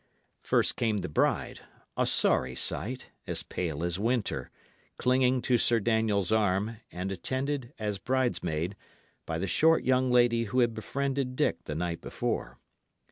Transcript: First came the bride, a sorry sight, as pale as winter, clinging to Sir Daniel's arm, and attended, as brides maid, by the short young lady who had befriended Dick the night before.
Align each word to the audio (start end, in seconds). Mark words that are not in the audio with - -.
First 0.41 0.77
came 0.77 0.97
the 0.97 1.07
bride, 1.09 1.59
a 1.95 2.07
sorry 2.07 2.55
sight, 2.55 3.11
as 3.27 3.43
pale 3.43 3.83
as 3.83 3.99
winter, 3.99 4.49
clinging 4.97 5.43
to 5.43 5.59
Sir 5.59 5.79
Daniel's 5.79 6.31
arm, 6.31 6.77
and 6.91 7.11
attended, 7.11 7.71
as 7.77 7.99
brides 7.99 8.41
maid, 8.41 8.75
by 9.27 9.37
the 9.37 9.45
short 9.45 9.83
young 9.83 10.11
lady 10.11 10.45
who 10.45 10.61
had 10.61 10.73
befriended 10.73 11.35
Dick 11.35 11.65
the 11.65 11.75
night 11.75 12.01
before. 12.01 12.57